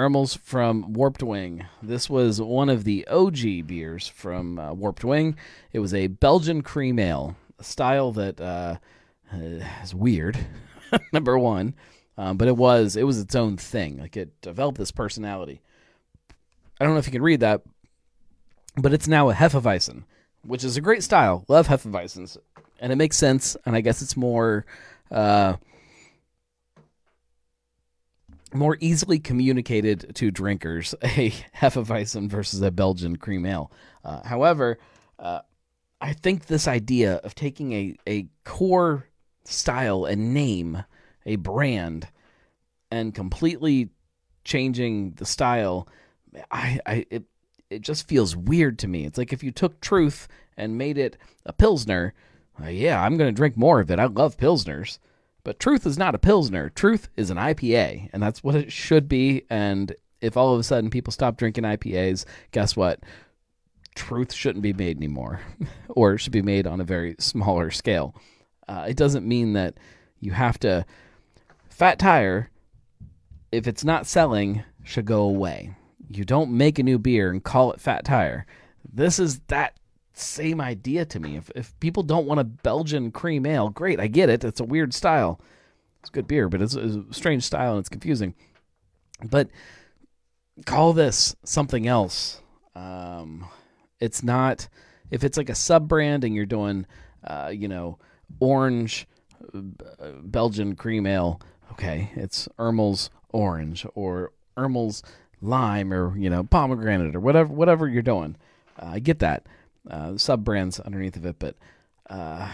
[0.00, 1.66] Ermal's from Warped Wing.
[1.82, 5.36] This was one of the OG beers from uh, Warped Wing.
[5.74, 8.76] It was a Belgian cream ale, a style that uh,
[9.82, 10.38] is weird.
[11.12, 11.74] number one,
[12.16, 13.98] um, but it was it was its own thing.
[13.98, 15.60] Like it developed this personality.
[16.80, 17.60] I don't know if you can read that,
[18.78, 20.04] but it's now a Hefeweizen,
[20.42, 21.44] which is a great style.
[21.46, 22.38] Love Hefeweizens,
[22.80, 23.54] and it makes sense.
[23.66, 24.64] And I guess it's more.
[25.10, 25.56] Uh,
[28.54, 33.72] more easily communicated to drinkers a Hefeweizen versus a Belgian cream ale.
[34.04, 34.78] Uh, however,
[35.18, 35.40] uh,
[36.00, 39.08] I think this idea of taking a, a core
[39.44, 40.84] style and name,
[41.26, 42.08] a brand,
[42.90, 43.90] and completely
[44.44, 45.86] changing the style,
[46.50, 47.24] I, I it
[47.68, 49.04] it just feels weird to me.
[49.04, 52.12] It's like if you took Truth and made it a Pilsner.
[52.60, 53.98] Uh, yeah, I'm going to drink more of it.
[53.98, 54.98] I love Pilsners.
[55.44, 56.70] But truth is not a pilsner.
[56.70, 59.44] Truth is an IPA, and that's what it should be.
[59.48, 63.00] And if all of a sudden people stop drinking IPAs, guess what?
[63.94, 65.40] Truth shouldn't be made anymore,
[65.88, 68.14] or it should be made on a very smaller scale.
[68.68, 69.74] Uh, it doesn't mean that
[70.20, 70.84] you have to
[71.68, 72.50] fat tire.
[73.50, 75.74] If it's not selling, should go away.
[76.08, 78.46] You don't make a new beer and call it Fat Tire.
[78.92, 79.78] This is that
[80.20, 81.36] same idea to me.
[81.36, 84.44] If if people don't want a Belgian cream ale, great, I get it.
[84.44, 85.40] It's a weird style.
[86.00, 88.34] It's good beer, but it's, a strange style and it's confusing.
[89.22, 89.48] But
[90.64, 92.40] call this something else.
[92.74, 93.46] Um,
[93.98, 94.68] it's not
[95.10, 96.86] if it's like a sub brand and you're doing,
[97.24, 97.98] uh, you know,
[98.38, 99.06] orange
[99.54, 99.60] uh,
[100.22, 101.40] Belgian cream ale.
[101.72, 105.02] Okay, it's Ermal's orange or Ermal's
[105.42, 108.36] lime or you know pomegranate or whatever whatever you're doing.
[108.78, 109.46] Uh, I get that
[109.90, 111.56] uh, sub brands underneath of it, but
[112.08, 112.50] uh,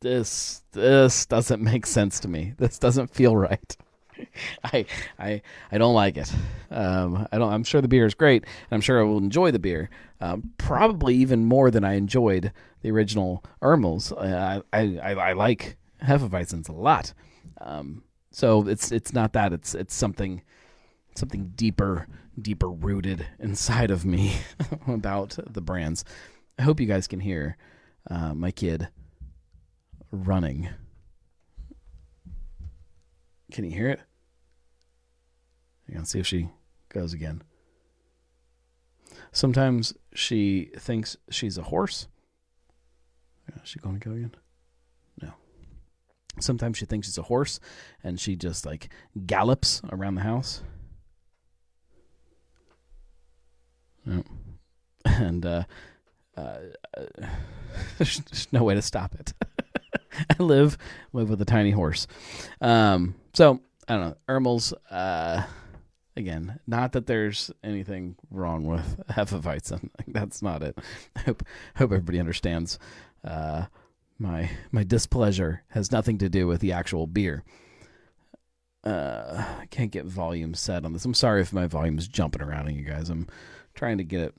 [0.00, 2.54] this this doesn't make sense to me.
[2.58, 3.76] This doesn't feel right.
[4.64, 4.86] I
[5.18, 6.32] I I don't like it.
[6.70, 7.52] Um, I don't.
[7.52, 9.90] I'm sure the beer is great, and I'm sure I will enjoy the beer.
[10.20, 14.12] Um, probably even more than I enjoyed the original Ermal's.
[14.12, 17.12] Uh, I, I I like Hefeweizens a lot.
[17.60, 19.52] Um, so it's it's not that.
[19.52, 20.42] It's it's something
[21.14, 22.06] something deeper
[22.40, 24.34] deeper rooted inside of me
[24.86, 26.04] about the brands.
[26.58, 27.56] I hope you guys can hear
[28.10, 28.88] uh, my kid
[30.10, 30.68] running.
[33.52, 34.00] Can you hear it?
[35.94, 36.48] Let's see if she
[36.90, 37.42] goes again.
[39.32, 42.08] Sometimes she thinks she's a horse.
[43.62, 44.34] Is she going to go again?
[45.22, 45.32] No.
[46.40, 47.58] Sometimes she thinks she's a horse
[48.02, 48.90] and she just like
[49.26, 50.62] gallops around the house.
[54.08, 54.24] No.
[55.04, 55.62] And uh,
[56.36, 56.58] uh,
[57.98, 59.32] there's, there's no way to stop it.
[60.38, 60.76] I live
[61.12, 62.06] live with a tiny horse.
[62.60, 64.16] Um, so I don't know.
[64.28, 65.44] Ermal's uh,
[66.16, 69.90] again, not that there's anything wrong with Hefeweizen.
[70.08, 70.78] That's not it.
[71.16, 71.42] I hope
[71.76, 72.78] hope everybody understands.
[73.24, 73.66] Uh,
[74.18, 77.44] my my displeasure has nothing to do with the actual beer.
[78.84, 81.04] Uh, I can't get volume set on this.
[81.04, 83.10] I'm sorry if my volume is jumping around on you guys.
[83.10, 83.26] I'm
[83.78, 84.34] trying to get it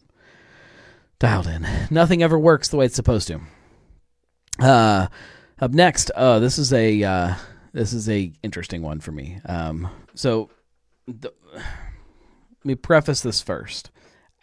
[1.18, 1.66] dialed in.
[1.90, 3.40] Nothing ever works the way it's supposed to.
[4.60, 5.08] Uh,
[5.60, 7.36] up next, uh, this is a uh,
[7.74, 9.40] this is a interesting one for me.
[9.46, 10.50] Um, so
[11.08, 13.92] the, let me preface this first.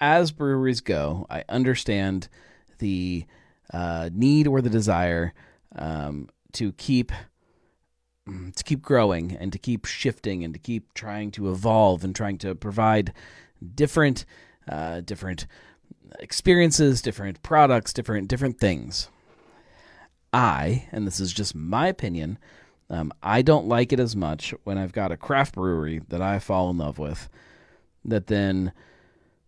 [0.01, 2.29] As breweries go, I understand
[2.79, 3.25] the
[3.73, 5.33] uh, need or the desire
[5.75, 7.13] um, to keep
[8.27, 12.39] to keep growing and to keep shifting and to keep trying to evolve and trying
[12.39, 13.13] to provide
[13.75, 14.25] different
[14.69, 15.47] uh, different
[16.19, 19.09] experiences, different products, different different things.
[20.33, 22.39] I, and this is just my opinion,
[22.91, 26.39] um, I don't like it as much when I've got a craft brewery that I
[26.39, 27.29] fall in love with
[28.05, 28.73] that then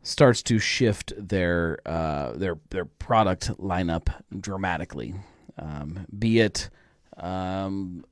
[0.03, 4.09] starts to shift their uh, their their product lineup
[4.41, 5.15] dramatically.
[5.59, 6.71] Um, be it
[7.17, 8.05] um,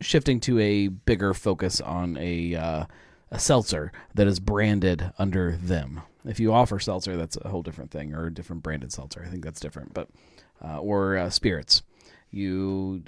[0.00, 2.84] shifting to a bigger focus on a uh,
[3.30, 6.02] a seltzer that is branded under them.
[6.24, 9.22] If you offer seltzer, that's a whole different thing, or a different branded seltzer.
[9.24, 10.08] I think that's different, but
[10.64, 11.82] uh, or uh, spirits.
[12.30, 13.02] You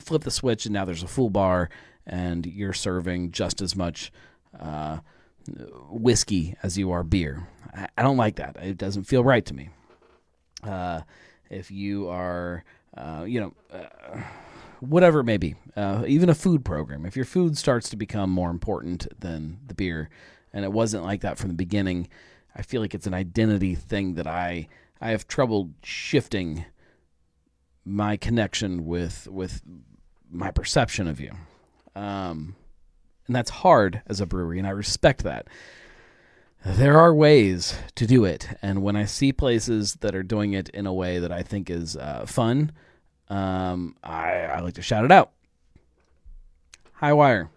[0.00, 1.68] flip the switch, and now there's a full bar,
[2.06, 4.12] and you're serving just as much
[4.58, 4.98] uh,
[5.90, 7.48] whiskey as you are beer.
[7.74, 8.56] I, I, don't like that.
[8.56, 9.68] It doesn't feel right to me.
[10.62, 11.02] Uh,
[11.50, 12.64] if you are,
[12.96, 14.20] uh, you know, uh,
[14.80, 18.30] whatever it may be, uh, even a food program, if your food starts to become
[18.30, 20.08] more important than the beer,
[20.52, 22.08] and it wasn't like that from the beginning,
[22.54, 24.68] I feel like it's an identity thing that I
[25.00, 26.64] I have trouble shifting
[27.84, 29.62] my connection with with
[30.30, 31.32] my perception of you.
[31.94, 32.56] Um,
[33.26, 35.48] and that's hard as a brewery, and I respect that.
[36.64, 40.68] There are ways to do it, and when I see places that are doing it
[40.70, 42.72] in a way that I think is uh, fun,
[43.28, 45.32] um, I, I like to shout it out.
[47.00, 47.48] HiWire,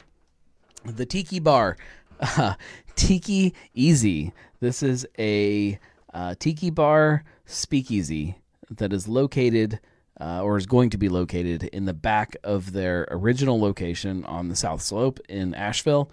[0.85, 1.77] the Tiki Bar,
[2.19, 2.55] uh,
[2.95, 4.33] Tiki Easy.
[4.59, 5.79] This is a
[6.13, 8.35] uh, Tiki Bar speakeasy
[8.69, 9.79] that is located
[10.19, 14.49] uh, or is going to be located in the back of their original location on
[14.49, 16.11] the South Slope in Asheville.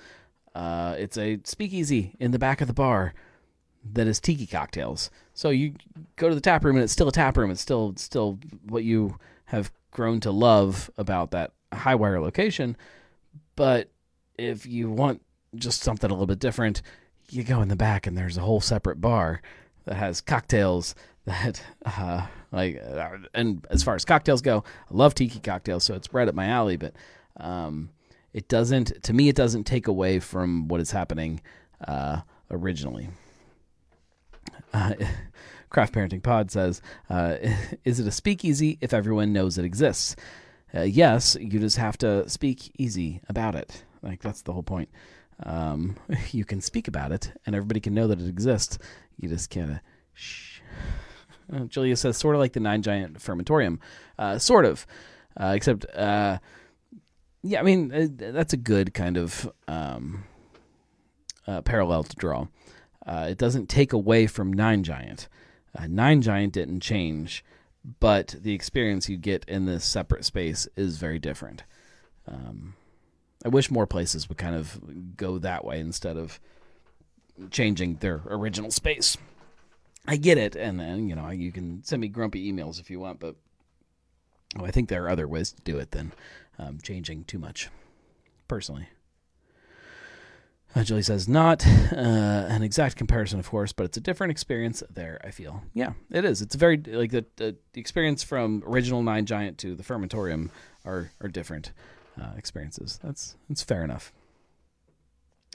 [0.54, 3.12] Uh, it's a speakeasy in the back of the bar
[3.92, 5.11] that is tiki cocktails.
[5.34, 5.74] So you
[6.16, 7.50] go to the tap room and it's still a tap room.
[7.50, 8.38] It's still still
[8.68, 12.76] what you have grown to love about that HiWire location.
[13.55, 13.90] But
[14.38, 15.22] if you want
[15.55, 16.82] just something a little bit different,
[17.30, 19.40] you go in the back and there's a whole separate bar
[19.84, 20.94] that has cocktails
[21.24, 25.94] that uh, like uh, and as far as cocktails go i love tiki cocktails so
[25.94, 26.94] it's right up my alley but
[27.38, 27.90] um,
[28.32, 31.40] it doesn't to me it doesn't take away from what is happening
[31.86, 32.20] uh,
[32.51, 33.09] originally
[34.72, 34.92] uh,
[35.70, 37.36] craft parenting pod says uh,
[37.84, 40.16] is it a speakeasy if everyone knows it exists
[40.74, 44.88] uh, yes you just have to speak easy about it Like that's the whole point.
[45.42, 45.96] Um,
[46.30, 48.78] you can speak about it, and everybody can know that it exists.
[49.18, 49.78] You just kind of
[50.14, 50.60] Shh.
[51.52, 53.78] Uh, Julia says, sort of like the nine giant fermentorium,
[54.18, 54.84] uh, sort of,
[55.36, 56.38] uh, except, uh,
[57.42, 60.24] yeah, I mean uh, that's a good kind of um,
[61.46, 62.46] uh, parallel to draw.
[63.06, 65.28] it doesn't take away from nine giant.
[65.88, 67.44] Nine giant didn't change,
[68.00, 71.62] but the experience you get in this separate space is very different.
[72.26, 72.74] Um,
[73.44, 76.40] I wish more places would kind of go that way instead of
[77.50, 79.16] changing their original space.
[80.08, 83.00] I get it, and then you know you can send me grumpy emails if you
[83.00, 83.36] want, but
[84.58, 86.12] oh, I think there are other ways to do it than
[86.58, 87.68] um, changing too much.
[88.48, 88.88] Personally,
[90.76, 94.82] uh, Julie says not uh, an exact comparison, of course, but it's a different experience
[94.90, 95.18] there.
[95.24, 96.42] I feel, yeah, it is.
[96.42, 100.50] It's a very like the, the experience from original Nine Giant to the Fermentorium
[100.84, 101.72] are are different
[102.20, 103.00] uh, experiences.
[103.02, 104.12] That's that's fair enough.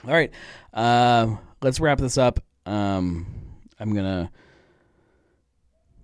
[0.04, 0.32] All right,
[0.74, 2.40] uh, let's wrap this up.
[2.66, 3.26] Um,
[3.78, 4.30] I'm gonna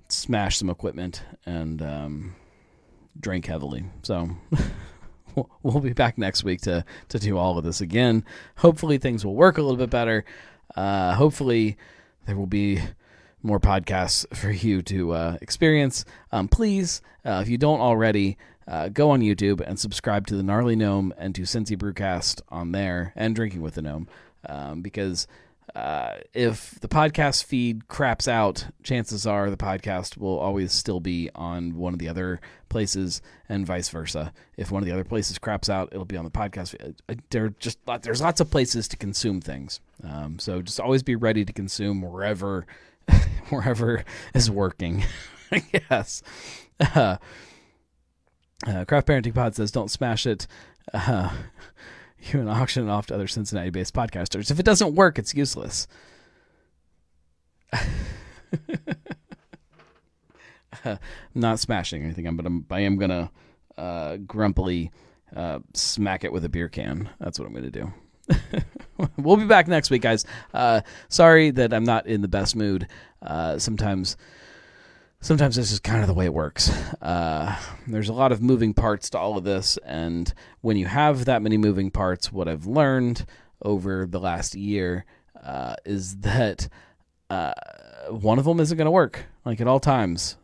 [0.08, 2.36] smash some equipment and um,
[3.18, 3.84] drink heavily.
[4.02, 4.30] So
[5.62, 8.24] we'll be back next week to to do all of this again.
[8.56, 10.24] Hopefully things will work a little bit better.
[10.76, 11.76] Uh, hopefully
[12.26, 12.80] there will be
[13.42, 16.04] more podcasts for you to uh, experience.
[16.32, 18.36] Um, please, uh, if you don't already,
[18.66, 22.72] uh, go on YouTube and subscribe to the Gnarly Gnome and to Cincy Brewcast on
[22.72, 24.08] there and Drinking with the Gnome
[24.46, 25.26] um, because
[25.74, 31.30] uh, if the podcast feed craps out, chances are the podcast will always still be
[31.34, 34.32] on one of the other places, and vice versa.
[34.56, 36.74] If one of the other places craps out, it'll be on the podcast.
[37.08, 41.16] Uh, there just there's lots of places to consume things, um, so just always be
[41.16, 42.66] ready to consume wherever
[43.50, 44.04] wherever
[44.34, 45.04] is working.
[45.72, 46.22] yes.
[46.80, 47.16] Uh,
[48.66, 50.46] uh, Craft Parenting Pod says, "Don't smash it."
[50.92, 51.30] Uh,
[52.20, 54.50] you can auction it off to other Cincinnati based podcasters.
[54.50, 55.86] If it doesn't work, it's useless.
[60.84, 60.98] I'm
[61.34, 63.30] not smashing anything, but I'm, I am gonna
[63.76, 64.90] uh, grumpily
[65.34, 67.08] uh, smack it with a beer can.
[67.18, 67.92] That's what I'm gonna do.
[69.16, 70.24] we'll be back next week, guys.
[70.52, 72.88] Uh, sorry that I'm not in the best mood.
[73.22, 74.16] Uh, sometimes
[75.20, 76.70] sometimes this is kind of the way it works.
[77.02, 77.56] Uh,
[77.86, 81.42] there's a lot of moving parts to all of this, and when you have that
[81.42, 83.26] many moving parts, what I've learned
[83.62, 85.04] over the last year
[85.42, 86.68] uh, is that
[87.30, 87.52] uh,
[88.10, 89.26] one of them isn't going to work.
[89.44, 90.36] Like at all times,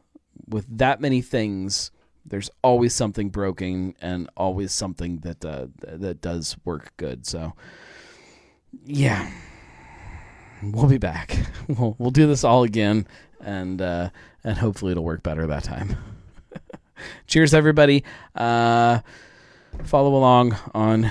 [0.49, 1.91] with that many things,
[2.27, 7.27] there's always something broken and always something that uh, that does work good.
[7.27, 7.53] So,
[8.85, 9.31] yeah.
[10.63, 11.37] We'll be back.
[11.69, 13.07] We'll we'll do this all again,
[13.45, 14.11] and uh,
[14.43, 15.97] and hopefully it'll work better that time.
[17.27, 18.05] Cheers, everybody.
[18.35, 19.01] Uh,
[19.85, 21.09] follow along on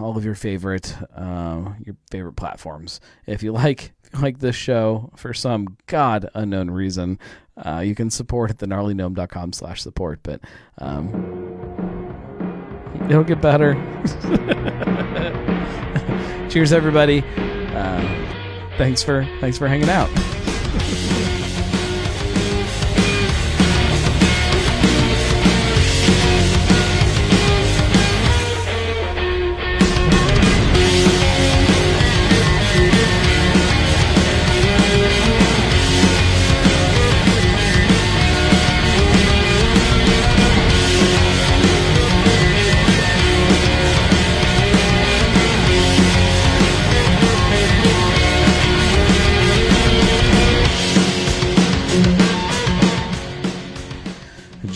[0.00, 3.00] all of your favorite uh, your favorite platforms.
[3.26, 7.18] If you like like this show for some god unknown reason,
[7.56, 10.20] uh, you can support at thegnarlygnome.com slash support.
[10.22, 10.40] But
[10.78, 11.10] um,
[13.08, 13.74] it'll get better.
[16.50, 17.22] Cheers, everybody.
[17.74, 18.28] Uh,
[18.76, 20.10] thanks for thanks for hanging out.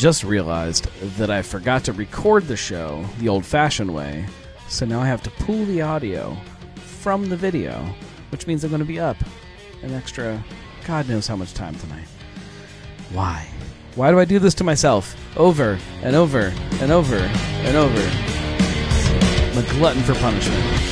[0.07, 0.85] Just realized
[1.19, 4.25] that I forgot to record the show the old fashioned way,
[4.69, 6.37] so now I have to pull the audio
[6.77, 7.85] from the video,
[8.31, 9.17] which means I'm going to be up
[9.83, 10.45] an extra
[10.87, 12.07] God knows how much time tonight.
[13.11, 13.49] Why?
[13.97, 18.11] Why do I do this to myself over and over and over and over?
[19.51, 20.87] I'm a glutton for punishment.